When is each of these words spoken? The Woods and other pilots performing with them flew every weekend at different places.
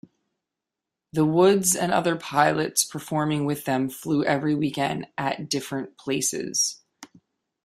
The 1.13 1.25
Woods 1.27 1.75
and 1.75 1.91
other 1.91 2.15
pilots 2.15 2.83
performing 2.83 3.45
with 3.45 3.65
them 3.65 3.87
flew 3.87 4.23
every 4.23 4.55
weekend 4.55 5.05
at 5.15 5.47
different 5.47 5.95
places. 5.95 6.81